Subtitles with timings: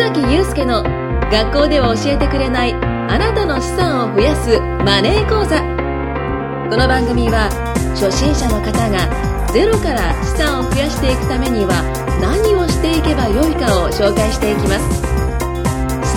[0.00, 0.82] 崎祐介の
[1.30, 5.60] 学校では教えてくれないあなたの資産を増やすマネー講座。
[6.70, 7.52] この番組は
[7.92, 8.96] 初心者の方が
[9.52, 11.84] ゼロから資産を増やしていくためには
[12.16, 15.04] 何をしていけばよいかを紹介していきます。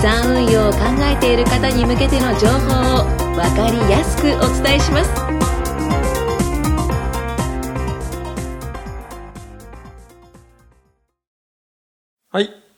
[0.00, 5.53] 産運用を考えている方に向けての情報を分かりやすくお伝えします。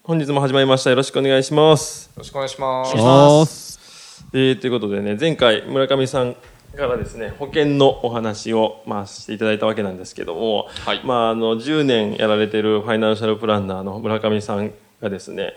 [0.06, 0.90] 本日も始まりました。
[0.90, 2.10] よろしくお願いします。
[2.10, 2.94] よろしくお願いします。
[2.94, 4.24] ます。
[4.32, 6.36] えー、ということでね、前回村上さん
[6.76, 14.72] からですね、保険のお話を、まあ、していただいたわけなんですけども、はいまあ、あの、10年やられてるファイナンシャルプランナーの村上さん
[15.02, 15.54] がですね、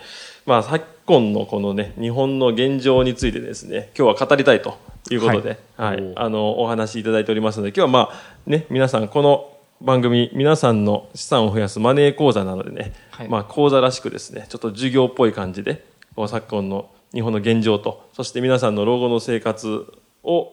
[0.48, 4.80] まあ、昨今のこのね、日本の現状についてですね、今日は語りたいと
[5.12, 8.14] いうことで、はい、あの、お話しいただいておりますので、今日はまあ、
[8.48, 13.30] ね、皆さん、この番組、皆さんの資産を増やすマネー講座なのでね、はい。
[13.30, 15.86] まあ、講座らしくですね、ちょっと授業っぽい感じで、
[16.28, 19.86] 昨今の日本の現状と、そして皆さんの老後の生活
[20.24, 20.52] を、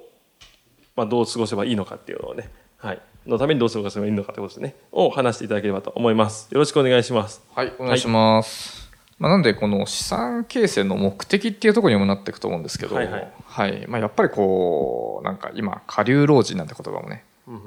[0.94, 6.48] まあ、どう過ごせばいいのかっていうのをね、はい、のためにどう過ごせばいいのかということですね、を話していただければと思います。
[6.52, 7.42] よろしくお願いします。
[7.52, 8.88] はい、お願いします。
[9.19, 13.32] まあ、なんで、この資産形成の目的っていうところにもなっていくと思うんですけど、はいはい。
[13.44, 13.86] はい。
[13.88, 17.24] まあ、やっぱりこう、なんか今、下流老人なんて言葉もね、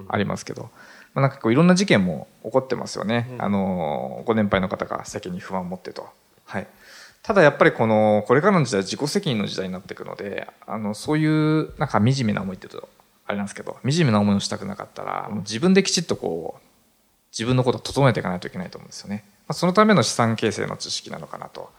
[0.08, 0.70] ありますけど、
[1.14, 3.36] まあ、なんかこういろんな事件も起こってますよね。
[3.40, 6.08] あの、ご年配の方が先に不安を持ってと。
[6.46, 6.68] はい。
[7.22, 12.90] ただやっぱりこの、これからの時代は自己責任の時代になっていくので、あの、そういう、なんか惨めな思いって言うと、
[13.28, 16.62] あれなんですけど、惨めな思いをしたくなかったら、もう自分できちっとこう、
[17.32, 19.24] 自分のことを整えていかないといけないと思うんですよね。
[19.48, 21.70] まあ、そのための資産形成の知識なのかなと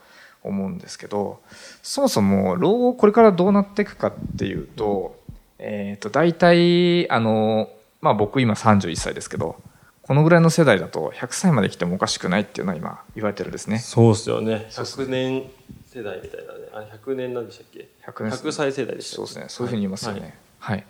[0.42, 1.41] 思うんですけど、
[1.83, 5.19] そもそも老後これからどうなっていくかっていうと、
[5.58, 7.69] えっ、と、大体、あの、
[8.01, 9.56] まあ僕今31歳ですけど、
[10.03, 13.79] このぐらいの世代だと100歳まで来てもおかしくないっていうのは今言われてるんですね。
[13.79, 14.67] そうですよね。
[14.70, 15.51] 100年
[15.87, 16.59] 世代みたいなね。
[16.73, 19.25] あれ、100年なんでしたっけ？100年100歳世代でしたっけ？
[19.25, 19.45] そうですね。
[19.48, 20.37] そういうふうに言いますよね。
[20.59, 20.83] ははいい。
[20.83, 20.84] っ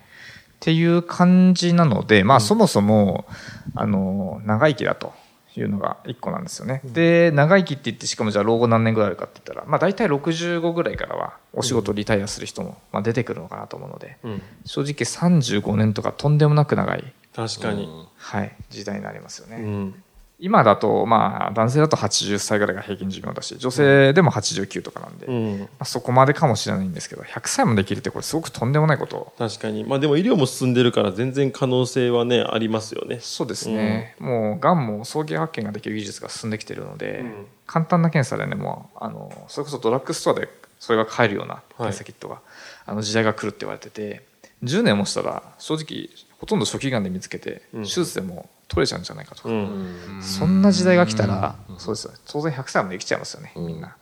[0.60, 3.26] ていう感じなので、まあそもそも、
[3.74, 5.14] あの、長生きだと
[5.56, 6.80] いうのが一個なんですよね。
[6.84, 14.42] で、長生きって言って、しかもじゃあ老後何年ぐらいあるかって言ったら、まあ大体65ぐらいからはお仕事リタイアする人も、まあ、出てくるのかなと思うので、うん。
[14.64, 17.88] 正直35年とかとんでもなく長い、確かに。
[18.16, 19.56] はい、時代になりますよね。
[19.56, 20.02] うん。
[20.40, 25.68] 今だと、まあ男性だと80歳ぐらいが平均寿命だし、女性でも89とかなんで、まうん。
[25.78, 29.84] あ、そこまでかもしれないんですけど、100歳もできるってこれすごくとんでもないこと確かに。
[29.84, 33.18] まあでも医療も進んでるから全然可能性はね、ありますよね。
[33.20, 40.48] そうですね、もうがんも早期発見ができる技術が進んできているので、うん簡単な検査でねもうあのそれこそドラッグストアで
[40.80, 42.40] それが買えるような検査キットが、
[42.84, 44.24] あの時代が来るって言われてて
[44.64, 50.22] 10年もしたら正直ほとんど初期がんで見つけて、うん手術でも取れちゃうんじゃないかとか、うん。
[50.22, 53.96] そんな時代が来たら、そうですよ当然100歳まで生きちゃいますよね、みんな。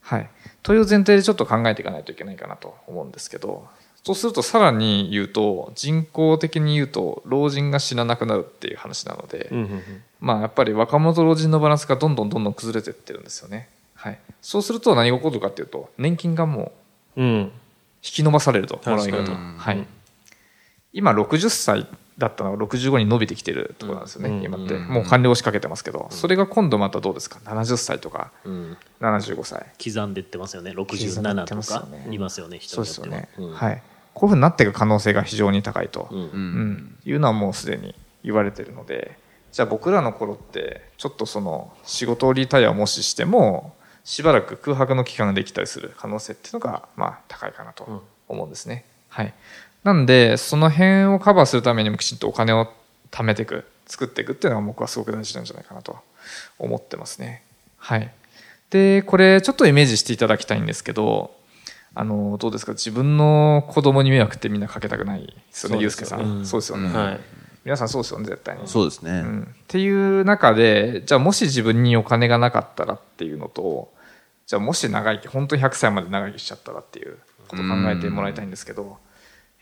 [0.00, 0.30] はい、
[0.62, 3.68] という前提でちょっと考えていかないといけないかなと思うんですけど
[4.02, 9.58] そうするとさらに言うと人口的に言うと老人が死ななくなるっていう話なので、うん。
[9.58, 9.82] うん。
[10.20, 13.68] まあやっぱり若者と老人のバランスがどんどんどんどん崩れていってるんですよね。
[13.94, 16.72] はい、そうすると何が起こるかっていうと年金がも
[17.16, 17.52] ううん。
[18.02, 19.86] 引き伸ばされるともらい方うんはい、
[20.92, 21.86] 今60歳
[22.18, 24.42] だったのが65に伸びてきてるところなんですよね、うん。
[24.42, 24.74] 今って。
[24.74, 24.88] うん。
[24.88, 28.76] もう完了しかけてますけど、それが今度またどうですか？70歳とかうん。
[29.00, 29.66] 75歳。
[29.82, 30.74] 刻んでってますよね。
[30.74, 32.60] 刻んでって67とますよかねいますよね。
[32.62, 33.26] そう人によっては。
[33.26, 33.54] ですよね、うん。
[33.56, 33.82] はい。
[34.14, 36.18] こういうふうになっていく可能性が非常に高いと、うん。
[36.18, 36.22] う。
[36.24, 39.16] ん、いうのはもうすでに言われてるので
[39.52, 43.74] じゃあ僕らの頃ってちょっとその仕事をリタイアをもししても
[44.04, 48.84] しばらく空白の期間ができたりする可能性っていうのがまあ高いかなと思うんですね。
[49.08, 49.34] はい、
[49.84, 52.68] なんでその辺をカバーするためにもきちんとお金を
[53.10, 55.98] 貯めていく作っていくっていうのが僕はすごく大事なんじゃないかなと
[56.58, 57.42] 思ってますね。
[57.78, 58.10] はい、
[58.70, 61.34] でこれちょっとイメージしていただきたいんですけど
[61.94, 62.72] あのどうですか？
[62.72, 65.80] 自分の子供に迷惑ってみんなかけたくないですよねそうですよね。
[65.80, 67.20] ゆうすけさん、そうですよね、うんはい。
[67.64, 68.68] 皆さんそうですよね絶対に。
[68.68, 69.10] そうですね。
[69.10, 73.92] うん、っていう中でじゃあもし自分にお金がなかったらっていうのと
[74.46, 77.18] じゃあもし長生き本当に100歳まで長生きしちゃったらっていう
[77.48, 78.98] ことを考えてもらいたいんですけど、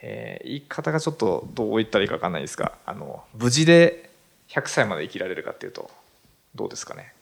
[0.02, 4.10] えー言い方がちょっとどう言ったらいいか分かんないですがあの無事で
[4.48, 5.90] 100歳まで生きられるかっていうと
[6.54, 7.12] どうですかね？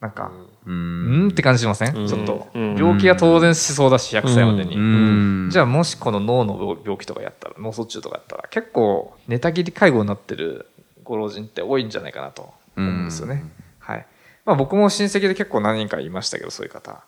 [0.00, 0.30] なんか、
[0.64, 2.06] ううん、んって感じしません、うん。
[2.06, 2.76] ちょっと、うん。
[2.76, 5.48] 病気は当然しそうだし100歳までに、うん。
[5.50, 10.66] じゃあもしこの脳の病気とかやったら脳卒中とかやったら結構寝たきり介護になってる
[11.02, 13.42] ご老人って多いんじゃないかなと思うんですよね。
[13.80, 14.06] はい。
[14.44, 17.02] まあ僕も親戚で結構何人かいましたけどそういう方。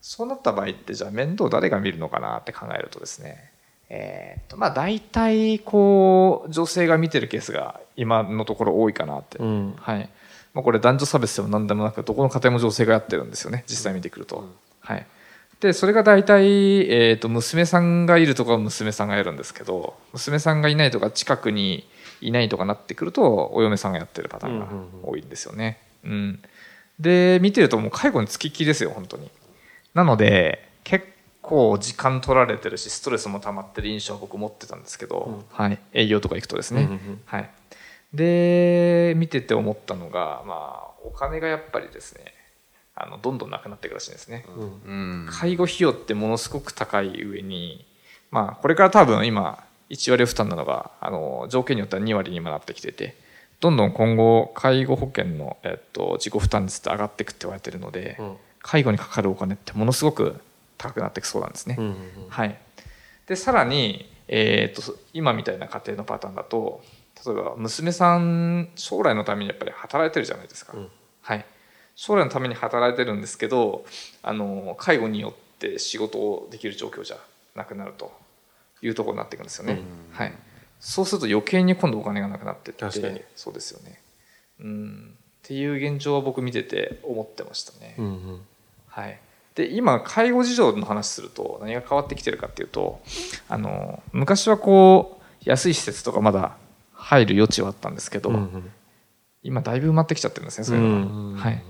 [0.00, 3.52] そうなった場合ってじゃあ面倒誰が見るのかなって考えるとですね。
[3.96, 9.38] えーとまあ大体こう女性が見てるケースが今のところ多いかなって。
[9.38, 9.74] うん。
[9.78, 10.10] はい。
[10.52, 14.48] まあ、これ男女差別でも何でもなくどこの家庭も女性がやってるんですよね実際見てくると。
[14.80, 15.06] はい、
[15.60, 16.44] でそれが大体、
[16.90, 21.88] えー、と娘さんがいるとこは娘さんがやるんですけど娘さんがいないとか近くに
[22.20, 24.68] いないとかなってくるとお嫁さんがやってるパターンが
[25.02, 25.78] 多いんですよね。
[26.04, 26.40] うん
[27.00, 29.28] で見てるともう介護につきっきりですよ本当に。
[29.94, 31.04] なので結
[31.44, 36.88] 構時間取られてるしストレスも溜まってる印象は僕持ってたんですけど、はい、営業とか行くとですね。
[37.26, 37.50] はい、
[38.14, 42.32] で見てて思ったのが、まあ、お金がやっぱりですね
[42.96, 45.26] あのどんどんなくなっていくらしいんですね、うん。
[45.30, 47.84] 介護費用ってものすごく高い上に、
[48.30, 53.16] まあ、これから多分今1割負担なのがあの条件によっては2割にもなってきてて
[53.60, 58.36] どんどん今後介護保険の、えっと、自己負担率って上がっていくって言われてるので、うん。
[58.60, 60.40] 介護にかかるお金ってものすごく
[60.78, 61.96] 高くなっていくそうなんですね、うんうん
[62.28, 62.58] はい、
[63.26, 66.82] でさらに、えー、と今みたいな家庭のパターンだと
[67.26, 70.88] 例えば娘さん将来のためにやっぱり働いてるじゃないですか、うん。
[71.22, 71.46] はい、
[71.94, 73.84] 将来のために働いてるんですけど
[74.22, 77.18] あの介護によって仕事をできる状況じゃ
[77.54, 78.12] なくなると
[78.82, 79.80] いうところになっていくんですよね、
[80.12, 80.32] はい、
[80.80, 83.22] そうすると余計に今度お金がなくなってって確かに。
[83.34, 84.00] そうですよね。
[84.60, 85.14] うん。
[85.16, 88.40] っていう現状は僕見てて思ってましたね、うんうん。
[88.88, 89.18] はい、
[89.54, 93.00] で今介護事情の話すると何が変わってきてるかっていうと
[93.48, 96.56] あの昔はこう安い施設とかまだ
[96.92, 98.70] 入る余地はあったんですけど、うんうん。
[99.42, 101.62] 今だいぶ埋まってきちゃってるんですねそういうのが、うんはい、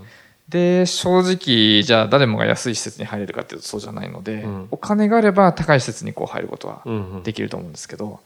[0.47, 4.67] で正直じゃあ誰もが安い施設に入れるかっていうとそうじゃないので、うん。
[4.71, 7.23] お金があれば高い施設にこう入ることはうんうん。
[7.23, 8.19] できると思うんですけど、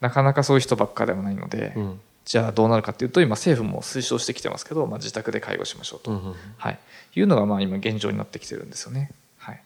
[0.00, 6.78] なかなかそういう人ばっかではないので、うんじゃあどうなるかっていうと今政府も推奨してきてますけど、まあ、自宅で介護しましょうと、うんうんはい、
[7.14, 9.12] いうのがまあ今現状になってきてるんですよね。
[9.38, 9.62] はい、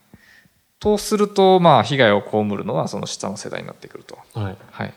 [0.79, 4.19] とするとまあ被害を被るのはその下の世代になってくると。
[4.35, 4.57] はい。
[4.69, 4.93] はい、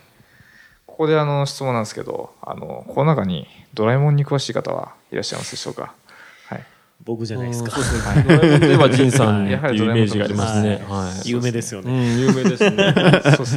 [0.86, 6.03] ここであの質問なんですけどあのこの中にドラえもんに詳しい方はいらっしゃいますでしょうか、はい、
[7.02, 7.70] 僕じゃないですか。
[7.70, 8.24] そうですね。
[8.26, 10.80] ドラえもんといえば仁さんってやはりいうイメージがありますね。
[11.24, 11.92] 有名ですようね。
[11.92, 12.86] ん、有名ですね。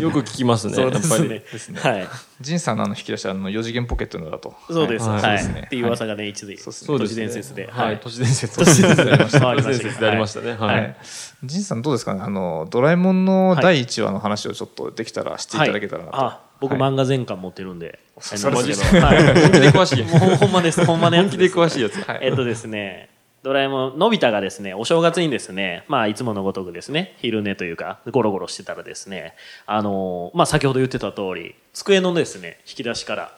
[0.02, 0.82] よく聞きますね。
[0.82, 1.30] やっぱり。
[1.30, 1.80] ですね。
[1.80, 2.08] はい。
[2.42, 5.08] 仁さんのあの引き出したあの4次元ポケットのだとそうです。
[5.08, 5.40] はいはい。
[5.40, 7.68] そうですねっていう噂がね、一時、そうですねそうですね都市伝説で。
[7.68, 7.84] は。
[7.84, 7.98] はいい。
[8.00, 8.58] 都市伝説。
[8.58, 10.52] 都市伝説でありました都市伝説でありましたね。
[10.52, 10.96] ははい
[11.44, 11.48] い。
[11.48, 12.22] 仁さんどうですかね？
[12.24, 18.00] あのドラえもんの第1話の話をちょっとできたらしていただけたらなと、あ、僕はい漫画全巻持ってるんで。
[18.20, 19.42] そうあれで。
[19.42, 20.04] 本気で詳しい。
[20.04, 20.84] もうほんまです。
[20.86, 22.02] ほんまのやつ本気で詳しいやつ。
[22.02, 23.10] はいえっとですね、
[23.48, 29.36] ドラえもん、のび太がですね、お正月にですね、まあ、いつものごとくですね、昼寝というか、ゴロゴロしてたらですね、
[29.66, 33.32] あのーまあ、先ほど言ってた通り、机のですね、引き出しから、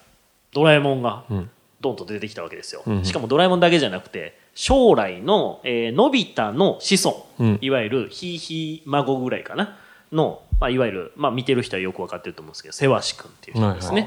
[0.51, 1.47] ドラえもんが、ん。
[1.79, 2.81] ドンと出てきたわけですよ。
[2.87, 7.59] うんしかもドラえもんだけじゃなくて、将来の、えーのび太の子孫、うん。
[7.61, 9.77] いわゆる、ひいひい孫ぐらいかな、
[10.11, 14.01] の、まあ、いわゆる、まあ、見てる人はよくわかってると思うんですけど、せわし君っていう人ですね。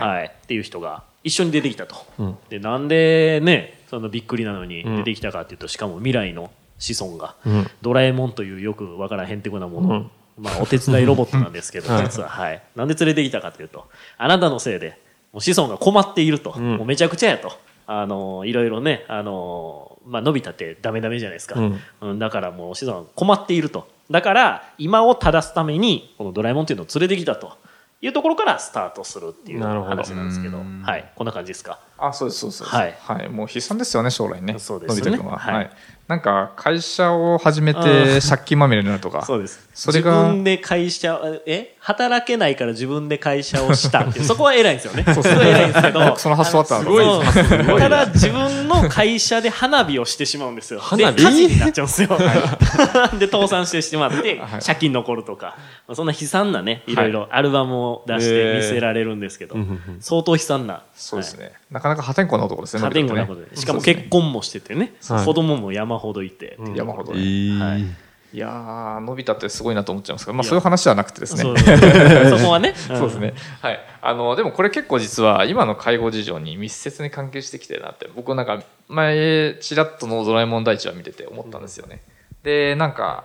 [0.00, 2.38] はい、っていう人が一緒に出てきたと、うん。
[2.48, 4.96] でなんでねそのびっくりなのにん。
[4.96, 7.70] 出てきたかっていうと、しかも未来の子孫が、うん。
[7.82, 12.04] ドラえもんというよくわからんへんてこなもの、まあ、お手伝いロボットなんですけど、 はい。
[12.04, 13.86] 実は、はい、なんで連れてきたかというと
[14.16, 14.98] あなたのせいで
[15.32, 16.76] もう子孫が困っていると、ん。
[16.76, 17.52] もうめちゃくちゃやと。
[17.90, 21.80] あのいろいろね、あのまあ、のび太ってダメダメじゃないですか、うん。
[22.02, 23.88] うんだからもう子孫が困っていると。
[24.10, 27.52] だから今を正すためにこのドラえもんっていうのを連れてきたと
[28.00, 30.58] いうところからスタートするっていう話なんですけど。
[30.58, 31.80] はい、こんな感じですか？
[31.98, 32.64] あそうですそうです。
[32.64, 32.96] はい。
[33.00, 34.58] はい、もう悲惨ですよね将来ね。
[34.58, 35.18] そうですよね。
[35.18, 35.54] は、はい。
[35.54, 35.70] はい。
[36.06, 39.26] なんか会社を始めて借金まみれになるとか。
[39.26, 39.68] そうです。
[39.74, 41.76] それが自分で会社え？
[41.80, 45.04] 働けないから自分で会社をしたってそこは偉いんですよね。
[45.14, 46.16] そうは偉いんですけど。
[46.16, 46.86] その発想あったす。
[46.86, 50.80] ごいただ自分の会社で花火をしてしまうんですよ。
[50.80, 51.16] 花火？
[51.16, 52.08] で火事になっちゃうんですよ、
[53.20, 54.60] で倒産してしまってはい。
[54.64, 56.96] 借金残るとか、まあそんな悲惨なねい。
[56.96, 59.56] ろいろアルバムを出して見せられるんですけど、
[60.00, 60.84] 相当悲惨な。
[60.94, 63.56] そうですね、なかなか破天荒な男ですね破天荒なことで。
[63.56, 65.24] しかも結婚もしててね、はい。
[65.24, 67.18] 子供も山ほどいて、山ほどね、
[67.62, 67.82] はい。
[68.32, 68.38] い。
[68.38, 71.42] やーのび太ってすごいなと思っちゃいますけど、まあ、そういう話ではなくてですね。
[71.42, 82.02] そ こはね、 そうですね、はい、あのでもこれ結構実は今の介護事情に密接に関係してきてるなって僕なんか前ちらっとの「ドラえもん第一話見てて思ったんですよね、
[82.42, 83.24] でなんか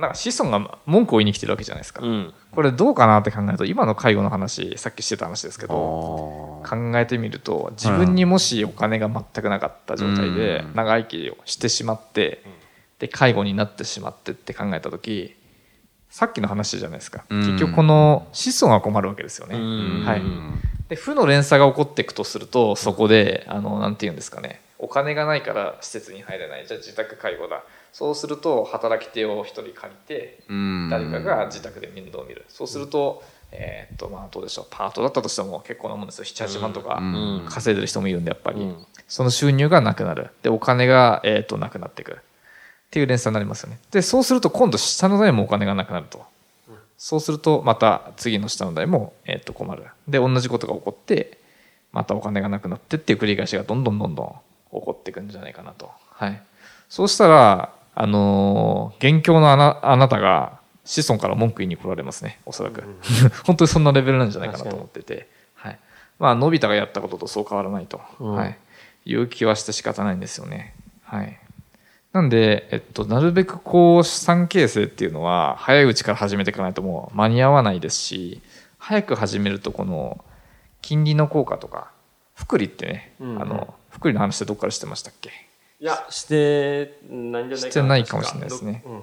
[0.00, 2.34] なんか子孫が文句を言いに来てるわけじゃないですか、うん。
[2.52, 6.62] これどうかなって考えると今の介護の話さっきしてた話ですけど考
[6.96, 10.74] えてみると自分にもしお金が全くなかった状態でうん。
[10.74, 12.42] 長生きをしてしまって
[12.98, 15.36] で介護になってしまってって考えた時
[16.08, 17.24] さっきの話じゃないですか。
[17.28, 17.40] うん。
[17.40, 19.56] 結局この子孫が困るわけですよね。
[19.56, 20.04] うん。
[20.04, 20.22] はい。
[20.88, 24.60] で負の連鎖が起こっていくとするとそこであのなんて言うんですかね。
[24.78, 26.66] お金がないから施設に入れない。
[26.66, 27.62] じゃあ自宅介護だ
[27.92, 30.42] そうすると働き手を一人借りて
[30.90, 32.44] 誰かが自宅で面倒を見る。
[32.48, 34.66] そうするとえーっとまあどうでしょう。
[34.70, 36.24] パートだったとしても結構なもんですよ。
[36.24, 37.46] 78万とかうん。
[37.48, 38.86] 稼いでる人もいるんでやっぱり、うん。
[39.08, 40.30] その収入がなくなる。
[40.42, 42.16] でお金が、えーっとなくなっていくっ
[42.90, 43.80] ていう連鎖になりますよね。
[43.90, 46.24] でそうすると今度下の代もお金がなくなると、
[46.96, 49.84] そうするとまた次の下の代も、えーっと困る。
[50.06, 51.38] で同じことが起こって
[51.92, 55.90] またお金がなくなってっていう繰り返しがどんどんどんどん起こっていくんじゃないかなと。
[56.12, 56.40] はい。
[56.88, 62.82] そうしたら、あのー元凶のあなあなたが子孫から文句言いに来られますね、おそらく。
[63.44, 65.28] 本当にそんなレベルなんじゃないかなと思ってて。
[65.54, 65.78] はい。
[66.18, 68.00] まあ、のび太がやったこととそう変わらないと。
[68.18, 68.58] うんはい。
[69.06, 70.74] いう気はして仕方ないんですよね。
[71.04, 71.38] はい。
[72.12, 78.42] なんで、えっと、なるべくこう、資産形成っていうのは、早いうちから始めていかないともう間に合わないですし、
[78.78, 80.22] 早く始めるとこの、
[80.82, 81.90] 金利の効果とか、
[82.34, 85.30] 福利ってね、うんあの、福利の話ってどっからしてましたっけ？
[85.80, 88.82] いやしてないんじゃないかなしてないかもしれないですね。
[88.84, 89.02] どうんうん。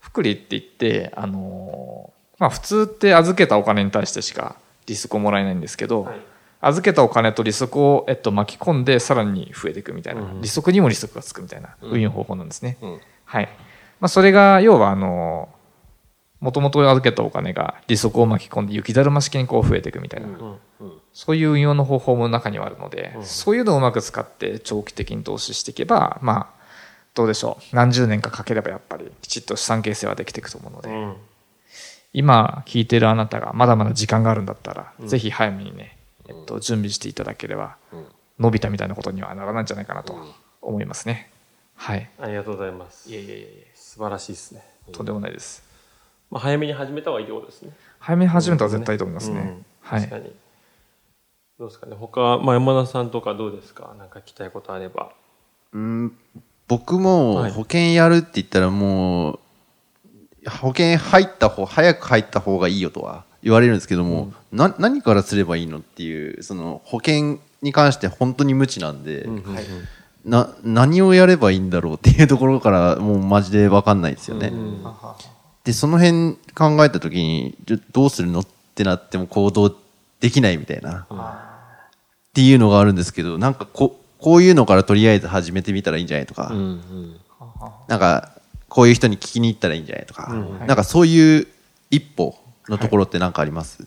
[0.00, 6.20] 福利って言って、あのーまあ普通って預けたお金に対してしか利息をもらえないんですけど、はい。
[6.62, 12.76] 預けたお金と利息を、えっと、巻き込んでさらに増えていくみたいな、うん利息にも利息がつくみたいな運用方法なんですね。
[12.82, 13.00] うん。
[13.24, 13.48] はい。
[14.00, 15.48] まあそれが、要はあの
[16.40, 20.28] もともと預けたお金が利息を巻き込んで雪だるま式にこう増えていくみたいな、
[21.12, 23.24] そういう運用の方法も中にはあるので、うん。
[23.24, 26.60] そういうのをうまく使って長期的に投資していけば、まあ、
[27.14, 27.76] どうでしょう。
[27.76, 31.16] 何十年かかければやっぱりきちっと資産形成はできていくと思うので、うん。
[32.12, 35.08] 今聞いているあなたがまだまだ時間があるんだったら、うん。
[35.08, 38.06] ぜひ早めにね、えっと、準備していただければ、うん。
[38.38, 40.16] 伸びたみたいなことにはならないんじゃないかなと
[40.62, 41.30] 思いますね。
[41.74, 42.08] はい。
[42.18, 43.10] ありがとうございます。
[43.10, 45.69] いえいえいえ素晴らしいですね、とんでもないです。
[46.30, 47.72] まあ、早めに始めた方がいいってことですね。
[47.98, 49.40] 早めに始めたら絶対いいと思いますね。
[49.40, 49.64] うん。
[49.80, 50.00] はい。
[50.00, 50.32] 確かに。
[51.58, 51.96] どうですかね。
[51.96, 53.94] 他、まあ、山田さんとかどうですか？
[53.98, 55.10] なんか聞きたいことあれば。
[55.72, 56.16] うん。
[56.68, 57.50] 僕もはい。
[57.50, 59.38] 保険やるって言ったらもう、
[60.48, 69.56] 保険入った方、早く入った方がいいよとは言われるんですけども、な、何からすればいいのっていう、その保険に関して本当に無知なんで、うんうんうん。
[70.24, 74.48] な、何をやればいいんだろうっていうところからもうマジでわかんないですよね。
[74.48, 74.84] うん
[75.64, 77.56] で、その辺考えた時に、
[77.92, 78.40] どうするの？
[78.40, 79.74] ってなっても行動
[80.20, 87.20] できないみたいな、っていうのがあるんですけど、なんかこ、こういうのからとりあえず始めてみたらいいんじゃないとか、うんうん。
[87.88, 88.32] なんか、
[88.68, 91.46] こういう人に聞きに行ったらいいんじゃないとか、うんなんかそういう
[91.90, 92.38] 一歩
[92.68, 93.86] のところってなんかあります、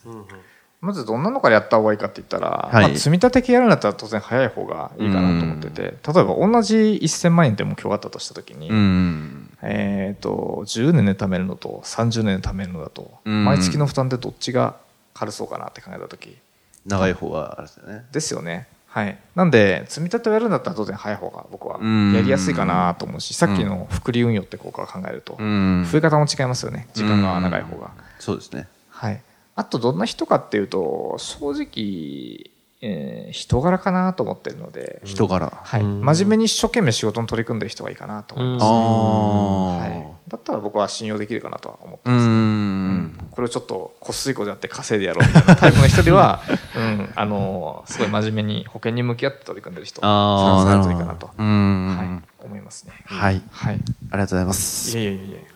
[0.82, 2.88] まずどんなのからやった方がいいかって言ったら、はい。
[2.90, 9.53] まあ、積み立て系やるんだったら当然早い方がいいかなと思ってて、例えば同じ1000万円で目標があったとした時に、うん。
[9.64, 14.76] えっ、と、10年で貯めるのと30年で貯めるのだと、うん毎月の負担ってどっちが
[15.14, 16.38] 軽そうかなって考えた時
[16.86, 18.06] 長い方があるんですよね。
[18.12, 18.68] ですよね。
[18.88, 19.18] はい。
[19.36, 25.88] なんで、積み立てをやるんだったら当然早い方が僕はうんやりやすいかなと思うし、さっきの複利運用って効果を考えると、うん。
[25.90, 26.88] 増え方も違いますよね。
[26.94, 27.92] 時間が長い方が。
[28.20, 28.68] そうですね。
[28.90, 29.22] はい。
[29.56, 32.52] あと、どんな人かっていうと、正直、
[32.86, 35.50] えー人柄かなと思ってるので、人柄。
[35.64, 35.82] はい。
[35.82, 40.30] うん真面目に一生懸命仕事に取り組んでる人がいいかなと思います、あはいあ。。
[40.30, 42.28] だったら僕は信用できるかなとは思ってうます。
[42.28, 43.28] ん。
[43.32, 46.42] これをちょっとこっそりこでやって稼いでやろうみたいなタイプの人では、
[46.76, 51.98] うん、あのすごい真面目に保険に向き合って取り組んでる人ああ、探さなるほどれるといいかなと、うん。
[51.98, 52.94] はい、思いますね。
[53.06, 53.42] はい。
[53.50, 53.76] はい。
[53.76, 54.98] ありがとうございます。
[54.98, 55.48] いえいえいえ。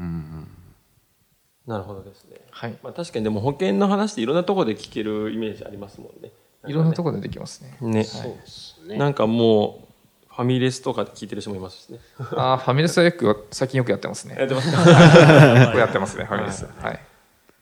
[0.00, 0.48] うん。
[1.66, 2.78] なるほどですね、はい。
[2.82, 6.30] まあ、確かにでも保険の話っていろんなところで聞けるイメージありますもんね
[6.66, 7.76] いろんなところでできますね。
[7.80, 9.86] ねそうですねなんかもう
[10.34, 14.36] ファミレスとかで聞いてる人もいますしねああ、ファミレスはよく、最近よくやってますね。
[14.38, 14.78] やってますか？
[15.64, 16.66] よくやってますね、ファミレス。
[16.78, 17.00] はい。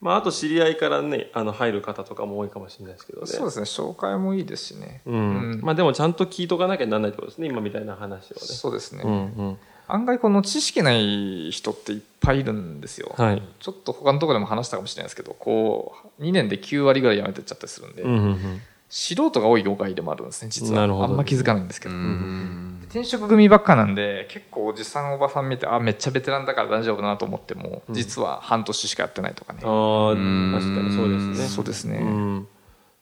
[0.05, 5.01] まああと知り合いからねあの入る方とかも多いかもしれないですけどねそうですね、紹介もいいですしね。
[5.07, 9.03] うんうんまあでもちゃんと聞いとかなきゃならないってことですね今みたいな話をねそうですね。
[9.03, 9.15] うんう
[9.53, 13.15] ん案外この知識ない人っていっぱいいるんですよ。
[13.17, 18.61] はいちょっと他のところでも話したかもしれないですけど、こう、2年で9割ぐらい辞めてっちゃったりするんで、うんうんうん
[18.95, 20.83] 素人が多い業界でもあるんですね、実は。
[20.83, 21.95] なるほどあんま気づかないんですけど。
[21.97, 22.79] うん。
[22.85, 29.63] 転職組ばっかなんで、結構おじさんおばさん見て、あ、めっちゃベテランだから大丈夫だなと思っても、実は半年しかやってないとかね。
[29.65, 31.99] ああん確かにそうですねそうですね。
[31.99, 32.49] うん、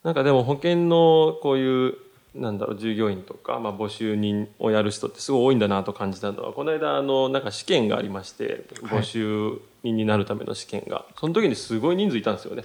[0.02, 1.94] なんかでも保険のこういう
[2.34, 9.00] なんだろう従業員とか、まあ、募集人をやる人ってすごい多いんだなと感じたのはこの間あのなんか試験がありましてはい。
[9.00, 12.64] 募集人になるための試験が、その時にすごい人数いたんですよね。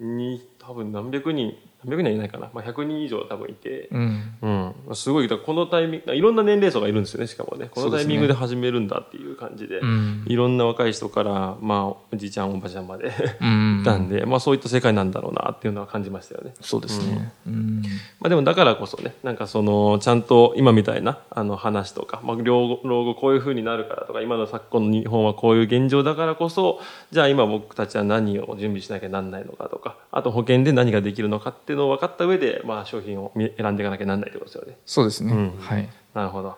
[0.00, 4.74] に多分何百人何百人はいないかな、まあ、100人以上多分いて、うん。
[4.88, 7.68] うん、すごいこのタイミングいろんな年齢層がいるんですよねしかもね。
[7.70, 9.78] このタイミングで始めるんだっていう感じで。
[9.78, 10.24] うん。
[10.26, 13.78] いろんな若い人から、まあ、おじいちゃんおばちゃんまでうん。
[13.82, 16.54] いたんで、まあ、そういった世界なんだろうなっていうのは感じましたよね。
[16.60, 17.32] そうですね。
[17.46, 17.82] うん。
[18.20, 26.80] まあ、でもだからこそねなんかそのちゃんと今みたいなあの話とか、まあ、老後老後こういうふうになるからとか今の昨今の日本はこういう現状だからこそ
[27.12, 34.76] じゃあ今僕たちは何を準備しなきゃなんないのかとかあと保険で何ができるのかっていうのを分かった上で、まあ、商品を選んでいかなきゃなんないってことですよね。
[34.86, 35.32] そうですね。
[35.32, 35.58] うん。
[35.58, 35.88] はい。
[36.14, 36.56] なるほど。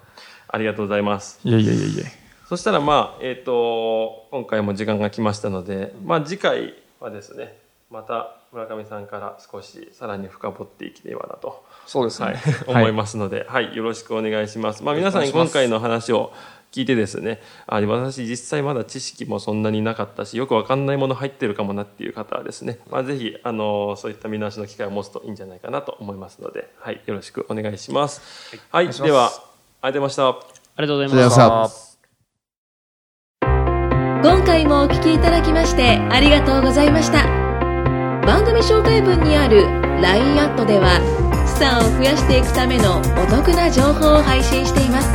[0.48, 1.40] ありがとうございます。
[1.44, 2.04] いやいやいやいや
[2.48, 7.56] そしたらまあ、えっ、と、今回も時間が来ましたので、まあ次回はですね、
[7.90, 12.34] また村上さんから少しさらに深掘っていければなと、そうですはい。
[12.34, 14.82] ね、思いますので、はい、よろしくお願いします。
[14.82, 16.32] まあ皆さんに今回の話を
[16.72, 28.56] 聞いてですね、あ私実際まだ知識もそんなになかったし、よくわかんないもの入ってるかもなっていう方はですね、まあぜひ、あの、そういった見直しの機会を持つといいんじゃないかなと思いますので、はい、よろしくお願いします。
[28.70, 29.40] はい、願いでは、ありが
[29.82, 30.60] とうございました。
[30.76, 31.90] ありがとうございました
[34.22, 37.24] 今回もお聞きいただきましてありがとうございました
[38.26, 39.64] 番組紹介文にある
[40.00, 41.00] LINE アットでは
[41.46, 45.08] 資産を増やしていくためのお得な情報を配信しています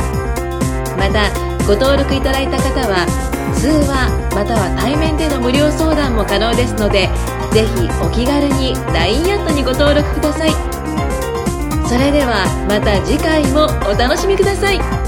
[0.96, 3.06] またご登録いただいた方は
[3.54, 7.08] 通話または対面での無料相談も可能ですので
[7.52, 10.50] ぜひお気軽に LINE アットにご登録ください。
[11.88, 15.05] それではまた次回もお楽しみください。